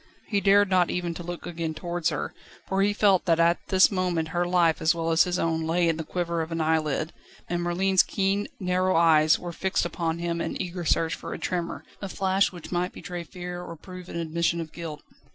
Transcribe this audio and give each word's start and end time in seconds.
He 0.29 0.41
dared 0.41 0.67
not 0.67 0.89
even 0.89 1.13
to 1.13 1.21
look 1.21 1.45
again 1.45 1.75
towards 1.75 2.09
her, 2.09 2.33
for 2.67 2.81
he 2.81 2.91
felt 2.91 3.25
that 3.25 3.39
at 3.39 3.59
this 3.67 3.91
moment 3.91 4.29
her 4.29 4.47
life 4.47 4.81
as 4.81 4.95
well 4.95 5.11
as 5.11 5.25
his 5.25 5.37
own 5.37 5.67
lay 5.67 5.87
in 5.87 5.97
the 5.97 6.03
quiver 6.03 6.41
of 6.41 6.51
an 6.51 6.59
eyelid; 6.59 7.13
and 7.47 7.61
Merlin's 7.61 8.01
keen, 8.01 8.47
narrow 8.59 8.95
eyes 8.95 9.37
were 9.37 9.51
fixed 9.53 9.85
upon 9.85 10.17
him 10.17 10.41
in 10.41 10.59
eager 10.59 10.85
search 10.85 11.13
for 11.13 11.33
a 11.35 11.37
tremor, 11.37 11.83
a 12.01 12.09
flash, 12.09 12.51
which 12.51 12.71
might 12.71 12.93
betray 12.93 13.23
fear 13.23 13.61
or 13.61 13.75
prove 13.75 14.09
an 14.09 14.15
admission 14.17 14.59
of 14.59 14.71
guilt. 14.71 15.03